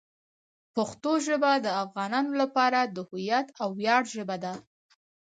[0.75, 4.53] پښتو ژبه د افغانانو لپاره د هویت او ویاړ ژبه ده.